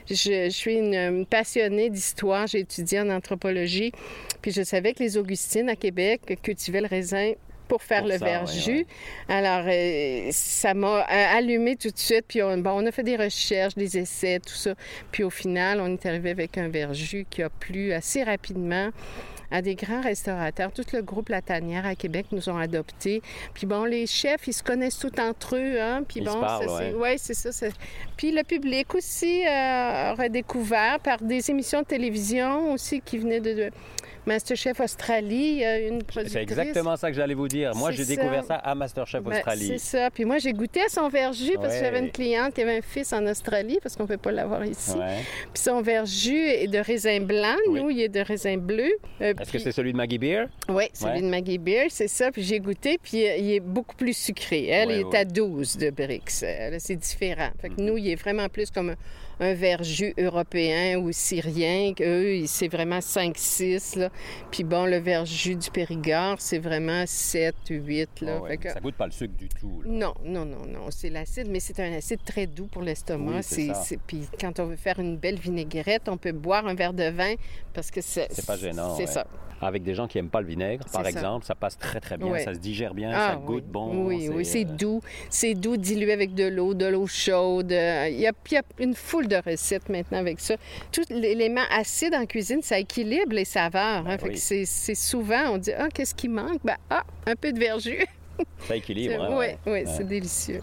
je, 0.08 0.14
je 0.14 0.48
suis 0.50 0.76
une, 0.76 0.94
une 0.94 1.26
passionnée 1.26 1.90
d'histoire. 1.90 2.46
J'ai 2.46 2.60
étudié 2.60 3.00
en 3.00 3.10
anthropologie. 3.10 3.92
Puis 4.42 4.52
je 4.52 4.62
savais 4.62 4.94
que 4.94 5.02
les 5.02 5.16
Augustines 5.16 5.68
à 5.68 5.76
Québec 5.76 6.38
cultivaient 6.42 6.80
le 6.80 6.86
raisin 6.86 7.32
pour 7.68 7.82
faire 7.82 8.00
Pour 8.00 8.08
le 8.08 8.18
ça, 8.18 8.24
verjus. 8.24 8.70
ouais, 8.78 8.86
Alors, 9.28 9.64
euh, 9.68 10.28
ça 10.32 10.74
m'a 10.74 11.02
euh, 11.02 11.36
allumé 11.36 11.76
tout 11.76 11.90
de 11.90 11.98
suite. 11.98 12.24
Puis 12.26 12.42
on, 12.42 12.56
bon, 12.58 12.82
on 12.82 12.86
a 12.86 12.90
fait 12.92 13.02
des 13.02 13.16
recherches, 13.16 13.74
des 13.74 13.98
essais, 13.98 14.40
tout 14.40 14.54
ça. 14.54 14.74
Puis 15.12 15.22
au 15.22 15.30
final, 15.30 15.80
on 15.80 15.92
est 15.92 16.06
arrivé 16.06 16.30
avec 16.30 16.58
un 16.58 16.68
verjus 16.68 17.26
qui 17.28 17.42
a 17.42 17.50
plu 17.50 17.92
assez 17.92 18.22
rapidement 18.24 18.90
à 19.50 19.62
des 19.62 19.74
grands 19.74 20.00
restaurateurs. 20.02 20.72
Tout 20.72 20.84
le 20.92 21.02
groupe 21.02 21.28
La 21.30 21.40
Tanière 21.42 21.86
à 21.86 21.94
Québec 21.94 22.26
nous 22.32 22.48
ont 22.48 22.58
adoptés. 22.58 23.22
Puis 23.54 23.66
bon, 23.66 23.84
les 23.84 24.06
chefs, 24.06 24.46
ils 24.46 24.52
se 24.52 24.62
connaissent 24.62 24.98
tout 24.98 25.18
entre 25.20 25.56
eux. 25.56 25.80
Hein? 25.80 26.02
Puis 26.06 26.20
Ils 26.20 26.24
bon, 26.26 26.40
c'est- 26.60 26.92
ouais. 26.92 26.94
ouais, 26.94 27.18
ça. 27.18 27.66
Puis 28.16 28.32
le 28.32 28.42
public 28.42 28.94
aussi 28.94 29.46
euh, 29.46 30.14
redécouvert 30.14 30.98
par 31.00 31.18
des 31.22 31.50
émissions 31.50 31.80
de 31.80 31.86
télévision 31.86 32.72
aussi 32.72 33.00
qui 33.00 33.18
venaient 33.18 33.40
de, 33.40 33.54
de 33.54 33.70
Masterchef 34.26 34.78
Australie. 34.80 35.62
Une 35.88 36.02
productrice. 36.02 36.32
C'est 36.32 36.42
exactement 36.42 36.96
ça 36.96 37.10
que 37.10 37.16
j'allais 37.16 37.32
vous 37.34 37.48
dire. 37.48 37.74
Moi, 37.74 37.92
j'ai 37.92 38.04
découvert 38.04 38.44
ça. 38.44 38.56
à 38.56 38.74
Masterchef 38.74 39.22
Ben, 39.22 39.32
Australie. 39.36 39.68
c'est 39.68 39.78
ça. 39.78 40.10
Puis 40.10 40.24
moi, 40.26 40.36
j'ai 40.38 40.52
goûté 40.52 40.80
à 40.82 40.88
son 40.90 41.08
verjus 41.08 41.54
parce 41.54 41.74
que 41.74 41.80
j'avais 41.80 42.00
une 42.00 42.10
cliente 42.10 42.52
qui 42.54 42.60
avait 42.62 42.78
un 42.78 42.82
fils 42.82 43.12
en 43.14 43.24
Australie 43.26 43.78
parce 43.82 43.96
qu'on 43.96 44.02
ne 44.02 44.08
peut 44.08 44.18
pas 44.18 44.32
l'avoir 44.32 44.64
ici. 44.66 44.92
Ouais. 44.98 45.22
Puis 45.54 45.62
son 45.62 45.80
verjus 45.80 46.36
est 46.46 46.66
de 46.66 46.78
raisin 46.78 47.20
blanc. 47.20 47.56
Oui. 47.70 47.80
Nous, 47.80 47.90
il 47.90 48.00
est 48.02 48.08
de 48.08 48.20
raisin 48.20 48.58
bleu. 48.58 48.90
Euh, 49.22 49.32
Est-ce 49.40 49.52
que 49.52 49.58
c'est 49.58 49.72
celui 49.72 49.92
de 49.92 49.96
Maggie 49.96 50.18
Beer? 50.18 50.44
Oui, 50.68 50.84
celui 50.92 51.12
Ouais. 51.14 51.22
de 51.22 51.26
Maggie 51.28 51.58
Beer, 51.58 51.86
c'est 51.90 52.08
ça. 52.08 52.30
Puis 52.32 52.42
j'ai 52.42 52.60
goûté, 52.60 52.98
puis 53.02 53.26
euh, 53.28 53.36
il 53.36 53.50
est 53.52 53.60
beaucoup 53.60 53.94
plus 53.96 54.16
sucré. 54.16 54.66
Elle 54.66 54.88
Ouais, 54.88 55.00
est 55.00 55.04
ouais. 55.04 55.16
à 55.18 55.24
12 55.24 55.76
de 55.76 55.90
Brix. 55.90 56.42
Euh, 56.42 56.76
C'est 56.78 56.96
différent. 56.96 57.50
Fait 57.60 57.68
que 57.68 57.80
Mhm. 57.80 57.86
nous, 57.86 57.98
il 57.98 58.08
est 58.10 58.16
vraiment 58.16 58.48
plus 58.48 58.70
comme 58.70 58.94
un, 59.40 59.46
un 59.46 59.54
verjus 59.54 60.14
européen 60.18 60.98
ou 60.98 61.10
syrien. 61.12 61.92
Eux, 62.00 62.42
c'est 62.46 62.68
vraiment 62.68 62.98
5-6. 62.98 63.98
là. 63.98 64.10
Puis 64.50 64.64
bon, 64.64 64.86
le 64.86 64.98
verjus 64.98 65.56
du 65.56 65.70
Périgord, 65.70 66.36
c'est 66.38 66.58
vraiment 66.58 67.04
7-8. 67.04 68.06
là. 68.22 68.34
Ah 68.38 68.42
ouais, 68.42 68.50
Fait 68.50 68.56
que- 68.58 68.72
Ça 68.72 68.80
goûte 68.80 68.94
pas 68.96 69.06
le 69.06 69.12
sucre 69.12 69.34
du 69.36 69.48
tout. 69.48 69.82
là. 69.84 69.90
non, 69.90 70.14
non, 70.24 70.44
non, 70.44 70.66
non. 70.66 70.86
C'est 70.90 71.10
l'acide, 71.10 71.48
mais 71.50 71.60
c'est 71.60 71.78
un 71.80 71.92
acide 71.92 72.20
très 72.24 72.46
doux 72.46 72.66
pour 72.66 72.82
l'estomac. 72.82 73.40
Oui, 73.56 73.70
c'est. 73.74 73.98
Puis 74.06 74.22
quand 74.40 74.58
on 74.60 74.66
veut 74.66 74.76
faire 74.76 74.98
une 74.98 75.16
belle 75.16 75.38
vinaigrette, 75.38 76.08
on 76.08 76.16
peut 76.16 76.32
boire 76.32 76.66
un 76.66 76.74
verre 76.74 76.92
de 76.94 77.08
vin 77.10 77.34
parce 77.74 77.90
que 77.90 78.00
c'est... 78.00 78.28
C'est 78.30 78.46
pas 78.46 78.56
gênant, 78.56 78.94
C'est 78.96 79.02
ouais. 79.02 79.12
ça. 79.12 79.26
Avec 79.60 79.82
des 79.82 79.92
gens 79.94 80.06
qui 80.06 80.18
aiment 80.18 80.30
pas 80.30 80.40
le 80.40 80.46
vinaigre, 80.46 80.84
par 80.92 81.02
C'est 81.02 81.08
exemple, 81.10 81.44
ça 81.44 81.56
passe 81.56 81.76
très 81.76 81.98
très 81.98 82.16
bien, 82.16 82.28
Ouais. 82.28 82.44
ça 82.44 82.54
se 82.54 82.60
digère 82.60 82.94
bien, 82.94 83.10
Ah, 83.12 83.30
ça 83.32 83.36
goûte 83.44 83.64
oui. 83.64 83.70
bon. 83.72 84.06
Oui, 84.06 84.28
oui, 84.32 84.44
c'est 84.44 84.64
euh, 84.64 84.68
doux. 84.76 85.00
C'est 85.30 85.54
doux, 85.54 85.76
dilué 85.76 86.12
avec 86.12 86.32
de 86.34 86.44
l'eau, 86.46 86.74
de 86.74 86.86
l'eau 86.86 87.08
chaude. 87.08 87.72
Euh, 87.72 88.06
Il 88.08 88.20
y, 88.20 88.26
a, 88.28 88.32
il 88.50 88.54
y 88.54 88.56
a 88.56 88.62
une 88.78 88.94
foule 88.94 89.26
de 89.28 89.36
recettes 89.44 89.88
maintenant 89.88 90.18
avec 90.18 90.40
ça. 90.40 90.56
Tout 90.92 91.02
l'élément 91.10 91.62
acide 91.70 92.14
en 92.14 92.26
cuisine, 92.26 92.62
ça 92.62 92.78
équilibre 92.78 93.32
les 93.34 93.44
saveurs. 93.44 93.82
hein. 93.82 94.02
Ben 94.06 94.18
Fait 94.18 94.28
que 94.30 94.54
oui. 94.54 94.66
c'est 94.66 94.94
souvent, 94.94 95.52
on 95.52 95.58
dit, 95.58 95.72
ah, 95.76 95.88
qu'est-ce 95.92 96.14
qui 96.14 96.28
manque? 96.28 96.60
Ben, 96.64 96.76
ah, 96.90 97.04
un 97.26 97.36
peu 97.36 97.52
de 97.52 97.58
verjus. 97.58 98.04
Ça 98.68 98.76
équilibre. 98.76 99.20
hein, 99.20 99.28
oui, 99.32 99.36
ouais. 99.36 99.58
Ouais. 99.66 99.84
c'est 99.86 100.06
délicieux. 100.06 100.60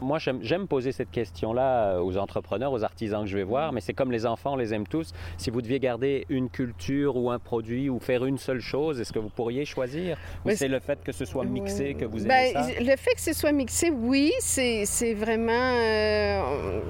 Moi, 0.00 0.18
j'aime 0.42 0.68
poser 0.68 0.92
cette 0.92 1.10
question-là 1.10 1.94
euh, 1.94 2.00
aux 2.00 2.18
entrepreneurs, 2.18 2.70
aux 2.70 2.84
artisans 2.84 3.22
que 3.24 3.28
je 3.30 3.36
vais 3.38 3.42
voir, 3.44 3.72
mais 3.72 3.80
c'est 3.80 3.94
comme 3.94 4.12
les 4.12 4.26
enfants, 4.26 4.52
on 4.52 4.56
les 4.56 4.74
aime 4.74 4.86
tous. 4.86 5.10
Si 5.38 5.48
vous 5.50 5.62
deviez 5.62 5.80
garder 5.80 6.26
une 6.28 6.50
culture 6.50 7.16
ou 7.16 7.30
un 7.30 7.38
produit 7.38 7.88
ou 7.88 7.98
faire 7.98 8.26
une 8.26 8.36
seule 8.36 8.60
chose, 8.60 9.00
est-ce 9.00 9.12
que 9.12 9.18
vous 9.18 9.30
pourriez 9.30 9.64
choisir? 9.64 10.18
Ou 10.44 10.50
c'est 10.54 10.68
le 10.68 10.80
fait 10.80 11.02
que 11.02 11.12
ce 11.12 11.24
soit 11.24 11.46
mixé 11.46 11.94
que 11.94 12.04
vous 12.04 12.18
aimez 12.26 12.52
Ben, 12.52 12.62
ça? 12.62 12.68
Le 12.78 12.96
fait 12.96 13.14
que 13.14 13.20
ce 13.22 13.32
soit 13.32 13.52
mixé, 13.52 13.90
oui, 13.90 14.32
c'est 14.40 14.84
c'est 14.84 15.14
vraiment. 15.14 15.50
euh, 15.80 16.80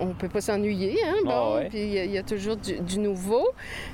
on 0.00 0.06
ne 0.06 0.12
peut 0.14 0.28
pas 0.28 0.40
s'ennuyer, 0.40 0.96
hein, 1.04 1.14
bon. 1.24 1.30
Ah 1.30 1.54
ouais. 1.56 1.68
Puis 1.68 1.78
il 1.80 1.92
y, 1.92 1.98
a- 1.98 2.04
il 2.04 2.10
y 2.12 2.18
a 2.18 2.22
toujours 2.22 2.56
du, 2.56 2.78
du 2.80 2.98
nouveau. 2.98 3.46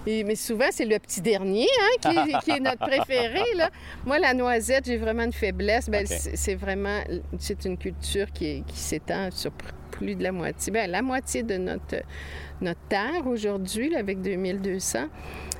Et- 0.06 0.22
mais 0.24 0.34
souvent, 0.36 0.66
c'est 0.70 0.84
le 0.84 0.98
petit 0.98 1.20
dernier 1.20 1.66
hein, 1.80 1.96
qui, 2.00 2.16
est- 2.16 2.38
qui 2.44 2.50
est 2.52 2.60
notre 2.60 2.78
préféré. 2.86 3.40
Là. 3.56 3.70
Moi, 4.04 4.18
la 4.18 4.34
noisette, 4.34 4.86
j'ai 4.86 4.96
vraiment 4.96 5.24
une 5.24 5.32
faiblesse. 5.32 5.88
Ben, 5.88 6.06
c'est- 6.06 6.54
vraiment. 6.54 7.00
C'est 7.38 7.64
une 7.64 7.76
culture 7.78 8.30
qui, 8.32 8.62
s'étend 8.74 9.30
sur 9.30 9.50
plus 9.90 10.14
de 10.14 10.22
la 10.22 10.30
moitié, 10.32 10.70
bien, 10.72 10.86
la 10.86 11.00
moitié 11.00 11.42
de 11.42 11.56
notre, 11.56 11.96
notre 12.60 12.80
terre 12.88 13.26
aujourd'hui, 13.26 13.94
avec 13.96 14.20
2200. 14.20 15.06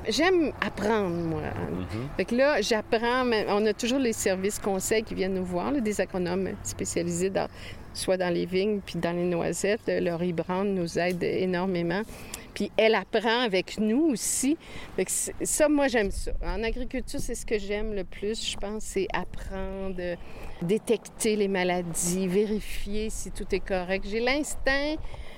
J'aime 0.09 0.53
apprendre, 0.65 1.09
moi. 1.15 1.41
Fait 2.15 2.23
que 2.25 2.35
là, 2.35 2.61
j'apprends, 2.61 3.25
mais 3.25 3.45
on 3.49 3.65
a 3.65 3.73
toujours 3.73 3.99
les 3.99 4.13
services 4.13 4.59
conseils 4.59 5.03
qui 5.03 5.15
viennent 5.15 5.33
nous 5.33 5.43
voir, 5.43 5.71
là, 5.71 5.81
des 5.81 5.99
agronomes 5.99 6.51
spécialisés 6.63 7.29
dans, 7.31 7.47
soit 7.97 8.17
dans 8.17 8.33
les 8.33 8.45
vignes 8.45 8.79
puis 8.85 8.99
dans 8.99 9.15
les 9.15 9.23
noisettes. 9.23 9.87
Laurie 9.87 10.33
Brand 10.33 10.67
nous 10.67 10.97
aide 10.97 11.23
énormément. 11.23 12.01
Puis 12.53 12.71
elle 12.75 12.95
apprend 12.95 13.41
avec 13.41 13.77
nous 13.77 14.09
aussi. 14.11 14.57
Ça, 15.43 15.69
moi, 15.69 15.87
j'aime 15.87 16.09
ça. 16.09 16.31
En 16.43 16.63
agriculture, 16.63 17.19
c'est 17.19 17.35
ce 17.35 17.45
que 17.45 17.59
j'aime 17.59 17.93
le 17.93 18.03
plus, 18.03 18.49
je 18.49 18.57
pense, 18.57 18.83
c'est 18.83 19.07
apprendre, 19.13 20.17
détecter 20.63 21.35
les 21.35 21.47
maladies, 21.47 22.27
vérifier 22.27 23.11
si 23.11 23.29
tout 23.29 23.45
est 23.51 23.59
correct. 23.59 24.05
J'ai 24.09 24.21
l'instinct. 24.21 24.95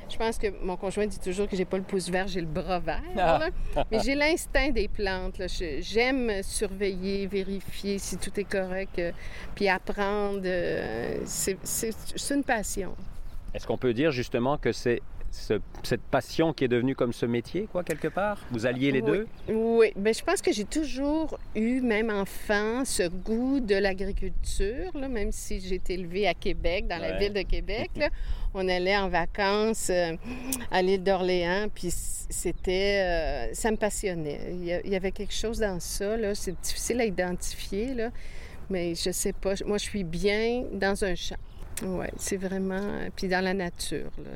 Je 0.10 0.18
pense 0.18 0.38
que 0.38 0.48
mon 0.64 0.76
conjoint 0.76 1.06
dit 1.06 1.20
toujours 1.20 1.48
que 1.48 1.56
j'ai 1.56 1.66
pas 1.66 1.78
le 1.78 1.84
pouce 1.84 2.10
vert, 2.10 2.28
j'ai 2.28 2.42
le 2.42 2.48
bras 2.48 2.80
vert. 2.80 3.02
Ah. 3.18 3.40
là. 3.40 3.50
Mais 3.92 4.00
j'ai 4.00 4.16
l'instinct 4.16 4.70
des 4.72 4.88
plantes. 4.88 5.42
J'aime 5.80 6.42
surveiller, 6.44 7.28
vérifier 7.28 8.00
si 8.00 8.18
tout 8.18 8.38
est 8.40 8.44
correct, 8.50 8.98
euh, 9.00 9.12
puis 9.56 9.70
apprendre. 9.70 10.42
euh, 10.46 11.20
c'est 11.26 11.58
une 12.32 12.44
passion. 12.44 12.96
Est-ce 13.54 13.66
qu'on 13.66 13.78
peut 13.78 13.94
dire 13.94 14.12
justement 14.12 14.58
que 14.58 14.72
c'est 14.72 15.02
ce- 15.32 15.60
cette 15.84 16.02
passion 16.02 16.54
qui 16.54 16.64
est 16.66 16.68
devenue 16.68 16.96
comme 16.96 17.14
ce 17.14 17.26
métier, 17.26 17.68
quoi, 17.72 17.84
quelque 17.84 18.08
part? 18.08 18.38
Vous 18.52 18.66
alliez 18.66 18.92
les 18.92 19.02
Oui. 19.02 19.12
deux? 19.12 19.28
Oui, 19.54 19.94
bien, 19.96 20.14
je 20.14 20.24
pense 20.24 20.42
que 20.42 20.52
j'ai 20.52 20.66
toujours 20.66 21.38
eu, 21.56 21.82
même 21.82 22.10
enfant, 22.10 22.84
ce 22.86 23.08
goût 23.08 23.60
de 23.60 23.76
l'agriculture, 23.76 24.92
même 24.96 25.32
si 25.32 25.60
j'ai 25.60 25.76
été 25.76 25.94
élevée 25.94 26.28
à 26.28 26.34
Québec, 26.34 26.88
dans 26.88 26.98
la 26.98 27.18
ville 27.18 27.34
de 27.34 27.42
Québec. 27.44 27.90
là. 27.96 28.10
On 28.54 28.68
allait 28.68 28.98
en 28.98 29.10
vacances 29.10 29.90
euh, 29.92 30.16
à 30.72 30.82
l'île 30.82 31.04
d'Orléans, 31.04 31.68
puis 31.74 31.90
c'était... 31.92 33.50
euh, 33.52 33.54
ça 33.54 33.70
me 33.70 33.78
passionnait. 33.78 34.40
Il 34.52 34.66
y, 34.66 34.74
a- 34.74 34.82
il 34.84 34.92
y 34.92 34.96
avait 34.96 35.12
quelque 35.12 35.34
chose 35.34 35.60
dans 35.60 35.80
ça, 35.80 36.18
là. 36.18 36.34
C'est 36.34 36.60
difficile 36.60 37.00
à 37.02 37.06
identifier, 37.06 37.94
là, 37.94 38.10
mais 38.70 38.96
je 38.96 39.12
sais 39.12 39.34
pas. 39.34 39.54
Moi, 39.66 39.78
je 39.78 39.84
suis 39.84 40.04
bien 40.04 40.64
dans 40.74 41.04
un 41.04 41.14
champ. 41.14 41.36
Oui, 41.84 42.08
c'est 42.18 42.38
vraiment. 42.38 42.82
Puis 43.16 43.28
dans 43.28 43.44
la 43.44 43.54
nature. 43.54 44.10
là. 44.18 44.32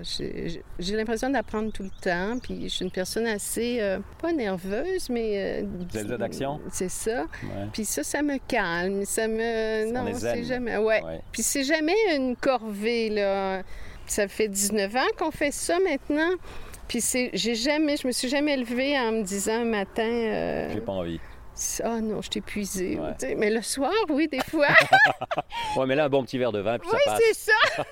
J'ai 0.80 0.96
l'impression 0.96 1.30
d'apprendre 1.30 1.72
tout 1.72 1.84
le 1.84 1.90
temps. 2.02 2.40
Puis 2.42 2.64
je 2.64 2.68
suis 2.70 2.86
une 2.86 2.92
personne 2.92 3.28
assez. 3.28 3.78
euh, 3.82 4.00
pas 4.22 4.32
nerveuse, 4.32 5.10
mais. 5.10 5.62
euh, 5.94 6.18
d'action? 6.18 6.60
C'est 6.72 6.90
ça. 6.90 7.24
Ouais. 7.44 7.68
Puis 7.74 7.86
ça, 7.86 8.04
ça 8.04 8.22
me 8.22 8.38
calme. 8.48 9.04
Ça 9.06 9.28
me. 9.28 9.90
On 9.90 10.04
non, 10.06 10.14
c'est 10.14 10.44
jamais. 10.44 10.78
Ouais. 10.78 11.04
Ouais. 11.04 11.22
Puis 11.32 11.44
c'est 11.44 11.64
jamais 11.64 11.96
une 12.16 12.36
corvée, 12.36 13.10
là. 13.10 13.64
Ça 14.06 14.28
fait 14.28 14.48
19 14.48 14.96
ans 14.96 15.00
qu'on 15.18 15.32
fait 15.32 15.52
ça 15.52 15.78
maintenant. 15.80 16.32
Puis 16.88 17.02
c'est. 17.02 17.30
J'ai 17.34 17.56
jamais. 17.56 17.98
Je 17.98 18.08
me 18.08 18.12
suis 18.12 18.30
jamais 18.30 18.56
levée 18.58 18.98
en 19.00 19.12
me 19.12 19.24
disant 19.24 19.62
un 19.62 19.66
matin. 19.66 20.04
euh, 20.04 20.70
J'ai 20.74 20.82
pas 20.82 20.92
envie. 20.94 21.20
Ah 21.84 22.02
non, 22.02 22.22
je 22.22 22.30
t'ai 22.30 22.40
épuisée. 22.40 22.98
Ouais. 23.00 23.36
Mais 23.36 23.50
le 23.52 23.62
soir, 23.62 23.92
oui, 24.10 24.28
des 24.28 24.40
fois. 24.42 24.68
Ouais, 25.78 25.86
mais 25.88 25.96
là, 25.96 26.06
un 26.06 26.10
bon 26.10 26.24
petit 26.24 26.38
verre 26.38 26.52
de 26.52 26.60
vin, 26.60 26.78
puis 26.78 26.88
Oui, 26.92 26.98
ça 27.06 27.12
passe. 27.12 27.22
c'est 27.24 27.52
ça. 27.52 27.84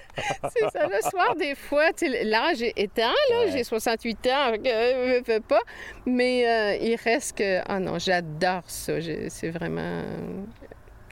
c'est 0.53 0.69
ça. 0.71 0.87
Le 0.87 1.01
soir, 1.09 1.35
des 1.35 1.55
fois, 1.55 1.89
l'âge 2.23 2.61
étant, 2.75 3.01
là, 3.29 3.39
Ouais. 3.45 3.51
j'ai 3.51 3.63
68 3.63 4.27
ans, 4.27 4.53
je 4.63 5.23
veux 5.31 5.39
pas. 5.39 5.61
Mais 6.05 6.47
euh, 6.47 6.75
il 6.83 6.95
reste 6.95 7.37
que. 7.37 7.59
Ah 7.67 7.79
non, 7.79 7.97
j'adore 7.99 8.63
ça. 8.67 8.93
C'est 9.29 9.49
vraiment. 9.49 10.03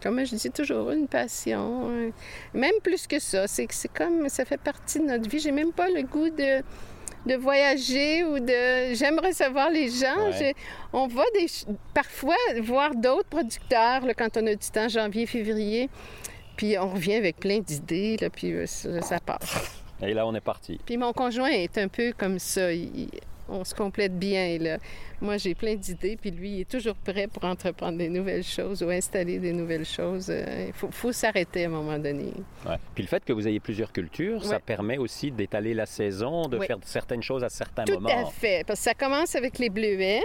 Comme 0.02 0.24
je 0.24 0.36
dis 0.36 0.52
toujours, 0.52 0.92
une 0.92 1.08
passion. 1.08 2.12
Même 2.54 2.76
plus 2.84 3.06
que 3.08 3.20
ça. 3.20 3.48
C'est 3.48 3.66
que 3.66 3.74
c'est 3.74 3.92
comme. 3.94 4.30
Ça 4.30 4.46
fait 4.46 4.60
partie 4.62 5.00
de 5.00 5.06
notre 5.06 5.28
vie. 5.30 5.40
J'ai 5.40 5.52
même 5.52 5.72
pas 5.74 5.88
le 5.90 6.04
goût 6.04 6.30
de 6.30 6.64
de 7.26 7.36
voyager 7.36 8.24
ou 8.24 8.40
de 8.40 8.94
j'aime 8.94 9.20
recevoir 9.20 9.70
les 9.70 9.90
gens 9.90 10.30
Ouais. 10.30 10.54
On 10.94 11.08
va 11.08 11.24
des 11.34 11.46
parfois 11.94 12.36
voir 12.62 12.96
d'autres 12.96 13.28
producteurs 13.30 14.06
là, 14.06 14.14
quand 14.14 14.38
on 14.38 14.48
a 14.48 14.56
du 14.56 14.70
temps 14.72 14.88
janvier 14.88 15.26
février 15.26 15.90
puis 16.56 16.78
on 16.78 16.90
revient 16.90 17.16
avec 17.16 17.38
plein 17.38 17.60
d'idées, 17.60 18.18
là, 18.20 18.30
puis 18.30 18.52
euh, 18.52 18.66
ça, 18.66 19.02
ça 19.02 19.20
passe. 19.20 19.82
Et 20.02 20.14
là, 20.14 20.26
on 20.28 20.36
est 20.36 20.42
parti. 20.42 20.78
Puis 20.86 20.98
mon 20.98 21.14
conjoint 21.14 21.50
est 21.50 21.78
un 21.78 21.88
peu 21.88 22.14
comme 22.18 22.38
ça. 22.40 22.72
il- 22.74 23.10
on 23.50 23.64
se 23.64 23.74
complète 23.76 24.18
bien. 24.18 24.58
Là. 24.60 24.78
Moi, 25.22 25.38
j'ai 25.38 25.56
plein 25.56 25.76
d'idées, 25.76 26.18
puis 26.20 26.32
lui, 26.32 26.50
il 26.52 26.62
est 26.62 26.70
toujours 26.70 26.96
prêt 26.96 27.28
pour 27.28 27.44
entreprendre 27.46 27.98
des 27.98 28.10
nouvelles 28.10 28.44
choses 28.44 28.82
ou 28.84 28.90
installer 28.90 29.40
des 29.40 29.52
nouvelles 29.54 29.86
choses. 29.86 30.28
Euh, 30.30 30.66
Il 30.68 30.74
faut, 30.74 30.90
faut 30.92 31.12
s'arrêter 31.12 31.64
à 31.66 31.68
un 31.68 31.72
moment 31.72 31.98
donné. 32.00 32.32
Ouais. 32.66 32.76
Puis 32.96 33.04
le 33.04 33.08
fait 33.10 33.24
que 33.26 33.34
vous 33.34 33.48
ayez 33.48 33.60
plusieurs 33.60 33.92
cultures, 33.92 34.44
ça 34.46 34.60
permet 34.60 34.98
aussi 34.98 35.32
d'étaler 35.32 35.74
la 35.74 35.86
saison, 35.86 36.48
de 36.48 36.60
faire 36.60 36.78
certaines 36.84 37.24
choses 37.24 37.44
à 37.44 37.50
certains 37.50 37.84
Tout 37.86 37.94
moments. 37.96 38.28
à 38.28 38.32
fait. 38.32 38.64
Parce 38.66 38.80
que 38.80 38.84
ça 38.86 38.94
commence 38.94 39.36
avec 39.36 39.60
les 39.60 39.70
bleuets, 39.70 40.22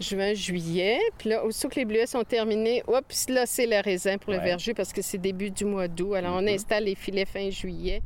juin, 0.00 0.34
juillet. 0.34 0.98
Puis 1.18 1.30
là, 1.30 1.44
aussitôt 1.44 1.68
que 1.68 1.76
les 1.76 1.84
bleuets 1.84 2.06
sont 2.06 2.24
terminés, 2.24 2.82
oups, 2.88 3.28
là, 3.28 3.46
c'est 3.46 3.66
le 3.66 3.80
raisin 3.82 4.18
pour 4.18 4.32
le 4.32 4.38
verger 4.40 4.74
parce 4.74 4.92
que 4.92 5.00
c'est 5.02 5.18
début 5.18 5.50
du 5.50 5.64
mois 5.64 5.88
d'août. 5.88 6.14
Alors, 6.14 6.36
on 6.36 6.42
Mhm. 6.42 6.48
installe 6.48 6.84
les 6.84 6.94
filets 6.94 7.24
fin 7.24 7.48
juillet. 7.50 8.02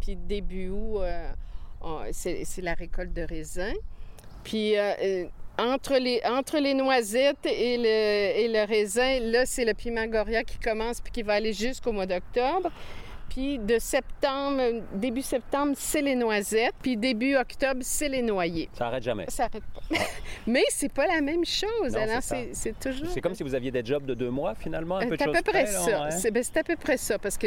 Puis 0.00 0.16
début 0.16 0.68
août, 0.70 1.00
euh, 1.02 1.30
c'est 2.12 2.62
la 2.62 2.74
récolte 2.74 3.12
de 3.12 3.22
raisin. 3.22 3.72
Puis 4.44 4.76
euh, 4.76 4.92
euh, 5.02 5.24
entre, 5.58 5.96
les, 6.58 6.74
noisettes 6.74 7.44
et 7.44 7.76
le, 7.76 7.84
et 7.84 8.48
le 8.48 8.66
raisin, 8.66 9.20
là, 9.20 9.44
c'est 9.44 9.64
le 9.64 9.74
piment 9.74 10.06
Goria 10.06 10.42
qui 10.42 10.58
commence 10.58 11.00
puis 11.00 11.12
qui 11.12 11.22
va 11.22 11.34
aller 11.34 11.52
jusqu'au 11.52 11.92
mois 11.92 12.06
d'octobre. 12.06 12.70
Puis 13.30 13.58
de 13.58 13.78
septembre, 13.78 14.82
début 14.92 15.22
septembre, 15.22 15.72
c'est 15.76 16.02
les 16.02 16.14
noisettes. 16.16 16.74
Puis 16.82 16.96
début 16.96 17.36
octobre, 17.36 17.80
c'est 17.82 18.08
les 18.08 18.22
noyers. 18.22 18.68
Ça 18.74 18.88
arrête 18.88 19.02
jamais. 19.02 19.24
Ça 19.28 19.44
arrête 19.44 19.62
pas. 19.72 19.80
Mais 20.46 20.64
c'est 20.70 20.92
pas 20.92 21.06
la 21.06 21.20
même 21.20 21.44
chose. 21.44 21.92
Non, 21.92 22.00
Alors, 22.00 22.22
c'est 22.22 22.78
toujours. 22.78 23.08
C'est 23.08 23.20
comme 23.20 23.34
si 23.34 23.42
vous 23.42 23.54
aviez 23.54 23.70
des 23.70 23.84
jobs 23.84 24.04
de 24.04 24.14
deux 24.14 24.30
mois, 24.30 24.54
finalement, 24.54 24.96
un 24.98 25.06
Euh, 25.06 25.08
peu 25.10 25.16
de 25.16 25.22
C'est 25.22 25.28
à 25.28 25.32
peu 25.32 25.42
près 25.42 25.66
ça. 25.66 26.02
ouais. 26.04 26.10
C'est 26.10 26.30
ben, 26.30 26.42
c'est 26.42 26.56
à 26.58 26.64
peu 26.64 26.76
près 26.76 26.96
ça, 26.96 27.18
parce 27.18 27.38
que 27.38 27.46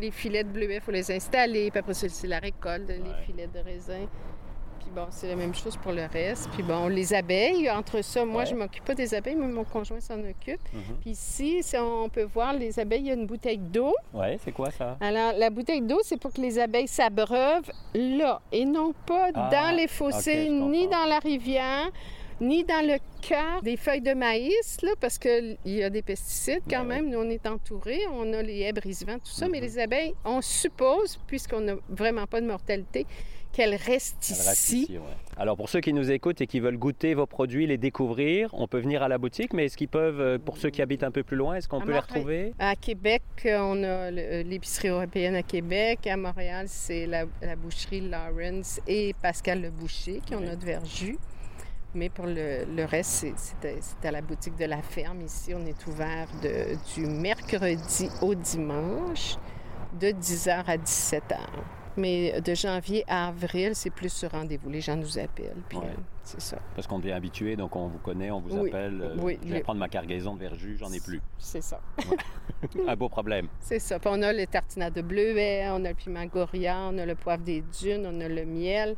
les 0.00 0.10
filets 0.10 0.44
de 0.44 0.48
bleuets, 0.48 0.76
il 0.76 0.80
faut 0.80 0.92
les 0.92 1.10
installer, 1.10 1.70
puis 1.70 1.80
après 1.80 1.92
c'est 1.94 2.26
la 2.26 2.38
récolte, 2.38 2.88
les 2.88 3.02
filets 3.26 3.48
de 3.48 3.58
raisin. 3.58 4.06
Puis 4.90 4.96
bon, 5.00 5.06
c'est 5.10 5.28
la 5.28 5.36
même 5.36 5.54
chose 5.54 5.76
pour 5.76 5.92
le 5.92 6.02
reste. 6.12 6.48
Puis 6.50 6.64
bon, 6.64 6.88
les 6.88 7.14
abeilles, 7.14 7.70
entre 7.70 8.02
ça, 8.02 8.24
moi, 8.24 8.40
Ouais. 8.42 8.46
je 8.46 8.56
m'occupe 8.56 8.84
pas 8.84 8.94
des 8.96 9.14
abeilles, 9.14 9.36
mais 9.36 9.46
mon 9.46 9.62
conjoint 9.62 10.00
s'en 10.00 10.18
occupe. 10.18 10.60
Mhm. 10.72 10.96
Puis 11.00 11.10
ici, 11.10 11.62
si 11.62 11.76
on 11.76 12.08
peut 12.08 12.24
voir 12.24 12.54
les 12.54 12.76
abeilles, 12.80 13.02
il 13.02 13.06
y 13.06 13.10
a 13.12 13.14
une 13.14 13.26
bouteille 13.26 13.58
d'eau. 13.58 13.94
Ouais, 14.12 14.36
c'est 14.44 14.50
quoi 14.50 14.72
ça? 14.72 14.96
Alors, 15.00 15.32
la 15.36 15.48
bouteille 15.50 15.82
d'eau, 15.82 16.00
c'est 16.02 16.16
pour 16.18 16.32
que 16.32 16.40
les 16.40 16.58
abeilles 16.58 16.88
s'abreuvent 16.88 17.70
là 17.94 18.40
et 18.50 18.64
non 18.64 18.92
pas 19.06 19.28
Ah, 19.34 19.48
dans 19.52 19.76
les 19.76 19.86
fossés, 19.86 20.48
ni 20.48 20.88
dans 20.88 21.04
la 21.04 21.20
rivière, 21.20 21.88
ni 22.40 22.64
dans 22.64 22.84
le 22.84 22.96
cœur 23.22 23.62
des 23.62 23.76
feuilles 23.76 24.00
de 24.00 24.14
maïs, 24.14 24.78
là, 24.82 24.90
parce 25.00 25.18
qu'il 25.18 25.56
y 25.66 25.84
a 25.84 25.90
des 25.90 26.02
pesticides 26.02 26.62
quand 26.68 26.80
Ben 26.84 26.88
même. 27.02 27.10
Nous, 27.10 27.18
on 27.20 27.30
est 27.30 27.46
entourés, 27.46 28.00
on 28.12 28.32
a 28.32 28.42
les 28.42 28.62
haies 28.62 28.72
brise-vent, 28.72 29.18
tout 29.20 29.30
ça, 29.30 29.46
mais 29.46 29.58
Mhm. 29.58 29.64
les 29.64 29.78
abeilles, 29.78 30.14
on 30.24 30.40
suppose, 30.40 31.16
puisqu'on 31.28 31.60
n'a 31.60 31.74
vraiment 31.88 32.26
pas 32.26 32.40
de 32.40 32.46
mortalité, 32.46 33.06
qu'elles 33.52 33.74
restent 33.74 34.16
Elle 34.30 34.36
ici. 34.36 34.48
reste 34.48 34.68
ici, 34.70 34.98
ouais. 34.98 35.16
Alors, 35.36 35.56
pour 35.56 35.68
ceux 35.68 35.80
qui 35.80 35.92
nous 35.92 36.10
écoutent 36.10 36.40
et 36.40 36.46
qui 36.46 36.60
veulent 36.60 36.76
goûter 36.78 37.14
vos 37.14 37.26
produits, 37.26 37.66
les 37.66 37.78
découvrir, 37.78 38.50
on 38.52 38.68
peut 38.68 38.78
venir 38.80 39.02
à 39.02 39.08
la 39.08 39.18
boutique, 39.18 39.52
mais 39.52 39.66
est-ce 39.66 39.76
qu'ils 39.76 39.88
peuvent, 39.88 40.20
euh, 40.20 40.38
pour 40.38 40.56
ceux 40.58 40.70
qui 40.70 40.82
habitent 40.82 41.02
un 41.04 41.10
peu 41.10 41.22
plus 41.22 41.36
loin, 41.36 41.54
est-ce 41.56 41.68
qu'on 41.68 41.80
peut 41.80 41.92
les 41.92 41.98
retrouver? 41.98 42.52
À 42.58 42.76
Québec, 42.76 43.22
on 43.46 43.82
a 43.82 44.10
le- 44.10 44.42
l'épicerie 44.42 44.88
européenne 44.88 45.34
à 45.34 45.42
Québec. 45.42 46.06
À 46.06 46.16
Montréal, 46.16 46.66
c'est 46.68 47.06
la, 47.06 47.24
la 47.42 47.56
boucherie 47.56 48.02
Lawrence 48.02 48.80
et 48.86 49.14
Pascal 49.22 49.62
Le 49.62 49.70
Boucher 49.70 50.20
qui 50.24 50.34
ont 50.34 50.38
Oui. 50.40 50.46
notre 50.46 50.64
verjus. 50.64 51.18
Mais 51.92 52.08
pour 52.08 52.26
le, 52.26 52.64
le 52.72 52.84
reste, 52.84 53.26
c'est- 53.36 54.06
à- 54.06 54.10
la 54.12 54.20
boutique 54.22 54.56
de 54.56 54.64
la 54.66 54.80
ferme. 54.80 55.22
Ici, 55.22 55.52
on 55.54 55.66
est 55.66 55.86
ouvert 55.88 56.28
de- 56.40 56.76
du 56.94 57.06
mercredi 57.06 58.08
au 58.22 58.34
dimanche 58.36 59.34
de 60.00 60.10
10h 60.12 60.62
à 60.68 60.76
17h. 60.76 61.38
Mais 62.00 62.40
de 62.40 62.54
janvier 62.54 63.04
à 63.06 63.28
avril, 63.28 63.72
c'est 63.74 63.90
plus 63.90 64.12
sur 64.12 64.30
rendez-vous. 64.30 64.70
Les 64.70 64.80
gens 64.80 64.96
nous 64.96 65.18
appellent. 65.18 65.62
Puis 65.68 65.78
Ouais. 65.78 65.84
euh, 65.86 66.00
c'est 66.22 66.40
ça. 66.40 66.58
Parce 66.74 66.86
qu'on 66.86 66.98
devient 66.98 67.12
habitué, 67.12 67.56
donc 67.56 67.76
on 67.76 67.86
vous 67.88 67.98
connaît, 67.98 68.30
on 68.30 68.40
vous 68.40 68.56
Oui, 68.58 68.68
appelle. 68.70 69.00
euh, 69.02 69.16
oui, 69.18 69.38
je 69.42 69.48
vais 69.48 69.58
le- 69.58 69.62
prendre 69.62 69.78
ma 69.80 69.88
cargaison 69.88 70.34
de 70.34 70.40
verjus, 70.40 70.76
j'en 70.78 70.90
ai 70.92 71.00
plus. 71.00 71.20
C'est 71.38 71.62
ça. 71.62 71.80
Un 72.86 72.96
beau 72.96 73.08
problème. 73.08 73.48
C'est 73.60 73.78
ça. 73.78 73.98
Puis 73.98 74.10
on 74.12 74.22
a 74.22 74.32
le 74.32 74.46
tartinade 74.46 74.94
de 74.94 75.02
bleuet, 75.02 75.66
on 75.70 75.84
a 75.84 75.90
le 75.90 75.94
piment 75.94 76.24
goria, 76.26 76.78
on 76.90 76.98
a 76.98 77.06
le 77.06 77.14
poivre 77.14 77.42
des 77.42 77.62
dunes, 77.80 78.06
on 78.06 78.20
a 78.20 78.28
le 78.28 78.44
miel, 78.44 78.96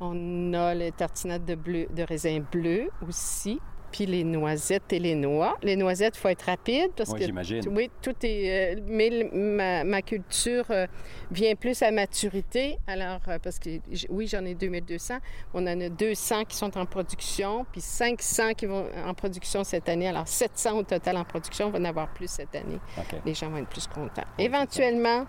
on 0.00 0.52
a 0.54 0.74
le 0.74 0.90
tartinade 0.92 1.44
de, 1.44 1.54
bleu, 1.56 1.86
de 1.94 2.02
raisin 2.02 2.40
bleu 2.52 2.88
aussi, 3.06 3.58
puis 3.90 4.06
les 4.06 4.24
noisettes 4.24 4.92
et 4.92 4.98
les 4.98 5.14
noix. 5.14 5.56
Les 5.62 5.76
noisettes, 5.76 6.16
il 6.16 6.20
faut 6.20 6.28
être 6.28 6.42
rapide 6.42 6.90
parce 6.96 7.10
Oui, 7.10 7.20
que... 7.20 7.26
j'imagine. 7.26 7.62
Oui, 7.70 7.90
tout 8.02 8.14
est... 8.22 8.76
euh, 8.76 8.80
mais 8.86 9.28
ma, 9.32 9.84
ma 9.84 10.02
culture 10.02 10.64
euh, 10.70 10.86
vient 11.30 11.54
plus 11.54 11.82
à 11.82 11.90
maturité. 11.90 12.78
Alors, 12.86 13.20
euh, 13.28 13.38
parce 13.42 13.58
que 13.58 13.70
oui, 14.08 14.26
j'en 14.26 14.44
ai 14.44 14.54
2200. 14.54 15.14
On 15.54 15.66
en 15.66 15.80
a 15.80 15.88
200 15.88 16.44
qui 16.44 16.56
sont 16.56 16.76
en 16.78 16.86
production, 16.86 17.66
puis 17.72 17.80
500 17.80 18.54
qui 18.54 18.66
vont 18.66 18.86
en 19.06 19.14
production 19.14 19.64
cette 19.64 19.88
année. 19.88 20.08
Alors, 20.08 20.28
700 20.28 20.78
au 20.78 20.82
total 20.82 21.16
en 21.16 21.24
production. 21.24 21.66
On 21.66 21.70
va 21.70 21.78
en 21.78 21.84
avoir 21.84 22.08
plus 22.08 22.30
cette 22.30 22.54
année 22.54 22.78
OK. 22.96 23.20
les 23.24 23.34
gens 23.34 23.48
vont 23.50 23.58
être 23.58 23.68
plus 23.68 23.86
contents. 23.86 24.24
Éventuellement, 24.38 25.26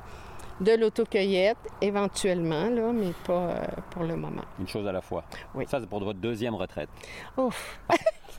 de 0.62 0.74
l'autocueillette, 0.74 1.58
éventuellement, 1.82 2.70
là, 2.70 2.92
mais 2.94 3.14
pas 3.26 3.52
euh, 3.52 3.66
pour 3.92 4.04
le 4.04 4.16
moment. 4.18 4.44
Une 4.60 4.68
chose 4.68 4.86
à 4.88 4.92
la 4.92 5.00
fois. 5.02 5.24
Oui. 5.56 5.66
Ça, 5.70 5.80
c'est 5.80 5.88
pour 5.88 6.04
votre 6.04 6.20
deuxième 6.20 6.54
retraite. 6.56 6.90
Ouf! 7.38 7.80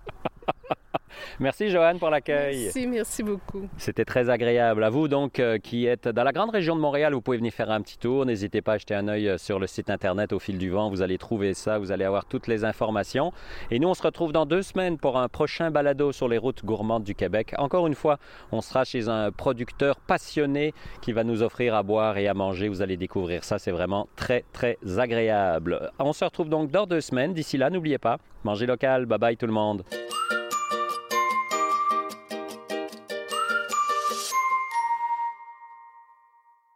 Merci 1.41 1.71
Joanne 1.71 1.97
pour 1.97 2.11
l'accueil. 2.11 2.65
Merci, 2.65 2.85
merci 2.85 3.23
beaucoup. 3.23 3.67
C'était 3.77 4.05
très 4.05 4.29
agréable. 4.29 4.83
À 4.83 4.91
vous 4.91 5.07
donc 5.07 5.39
euh, 5.39 5.57
qui 5.57 5.87
êtes 5.87 6.07
dans 6.07 6.23
la 6.23 6.33
grande 6.33 6.51
région 6.51 6.75
de 6.75 6.81
Montréal, 6.81 7.15
vous 7.15 7.21
pouvez 7.21 7.37
venir 7.37 7.51
faire 7.51 7.71
un 7.71 7.81
petit 7.81 7.97
tour. 7.97 8.27
N'hésitez 8.27 8.61
pas 8.61 8.73
à 8.73 8.77
jeter 8.77 8.93
un 8.93 9.07
œil 9.07 9.27
euh, 9.27 9.37
sur 9.39 9.57
le 9.57 9.65
site 9.65 9.89
internet 9.89 10.33
au 10.33 10.39
fil 10.39 10.59
du 10.59 10.69
vent. 10.69 10.91
Vous 10.91 11.01
allez 11.01 11.17
trouver 11.17 11.55
ça, 11.55 11.79
vous 11.79 11.91
allez 11.91 12.05
avoir 12.05 12.25
toutes 12.25 12.45
les 12.45 12.63
informations. 12.63 13.33
Et 13.71 13.79
nous, 13.79 13.87
on 13.87 13.95
se 13.95 14.03
retrouve 14.03 14.33
dans 14.33 14.45
deux 14.45 14.61
semaines 14.61 14.99
pour 14.99 15.17
un 15.17 15.27
prochain 15.29 15.71
balado 15.71 16.11
sur 16.11 16.27
les 16.27 16.37
routes 16.37 16.63
gourmandes 16.63 17.03
du 17.03 17.15
Québec. 17.15 17.55
Encore 17.57 17.87
une 17.87 17.95
fois, 17.95 18.19
on 18.51 18.61
sera 18.61 18.83
chez 18.83 19.09
un 19.09 19.31
producteur 19.31 19.99
passionné 19.99 20.75
qui 21.01 21.11
va 21.11 21.23
nous 21.23 21.41
offrir 21.41 21.73
à 21.73 21.81
boire 21.81 22.19
et 22.19 22.27
à 22.27 22.35
manger. 22.35 22.67
Vous 22.67 22.83
allez 22.83 22.97
découvrir 22.97 23.43
ça. 23.43 23.57
C'est 23.57 23.71
vraiment 23.71 24.07
très, 24.15 24.45
très 24.53 24.77
agréable. 24.99 25.89
On 25.97 26.13
se 26.13 26.23
retrouve 26.23 26.49
donc 26.49 26.69
dans 26.69 26.85
deux 26.85 27.01
semaines. 27.01 27.33
D'ici 27.33 27.57
là, 27.57 27.71
n'oubliez 27.71 27.97
pas, 27.97 28.19
mangez 28.43 28.67
local. 28.67 29.07
Bye 29.07 29.17
bye 29.17 29.37
tout 29.37 29.47
le 29.47 29.53
monde. 29.53 29.83